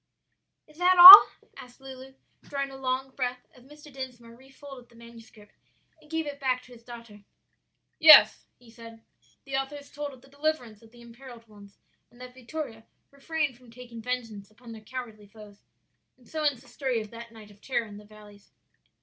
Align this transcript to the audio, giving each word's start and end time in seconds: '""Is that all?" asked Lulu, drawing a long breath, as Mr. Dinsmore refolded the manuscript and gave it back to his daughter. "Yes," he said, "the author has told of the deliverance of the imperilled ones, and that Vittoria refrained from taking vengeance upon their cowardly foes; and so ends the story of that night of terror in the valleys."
'""Is 0.67 0.79
that 0.79 0.97
all?" 0.97 1.27
asked 1.57 1.79
Lulu, 1.79 2.15
drawing 2.41 2.71
a 2.71 2.75
long 2.75 3.11
breath, 3.11 3.45
as 3.53 3.65
Mr. 3.65 3.93
Dinsmore 3.93 4.35
refolded 4.35 4.89
the 4.89 4.95
manuscript 4.95 5.53
and 6.01 6.09
gave 6.09 6.25
it 6.25 6.39
back 6.39 6.63
to 6.63 6.73
his 6.73 6.81
daughter. 6.83 7.23
"Yes," 7.99 8.47
he 8.57 8.71
said, 8.71 9.03
"the 9.45 9.55
author 9.55 9.75
has 9.75 9.91
told 9.91 10.11
of 10.11 10.23
the 10.23 10.27
deliverance 10.27 10.81
of 10.81 10.89
the 10.89 11.01
imperilled 11.01 11.47
ones, 11.47 11.77
and 12.09 12.19
that 12.19 12.33
Vittoria 12.33 12.87
refrained 13.11 13.55
from 13.57 13.69
taking 13.69 14.01
vengeance 14.01 14.49
upon 14.49 14.71
their 14.71 14.81
cowardly 14.81 15.27
foes; 15.27 15.61
and 16.17 16.27
so 16.27 16.41
ends 16.43 16.63
the 16.63 16.67
story 16.67 16.99
of 16.99 17.11
that 17.11 17.31
night 17.31 17.51
of 17.51 17.61
terror 17.61 17.85
in 17.85 17.97
the 17.97 18.03
valleys." 18.05 18.49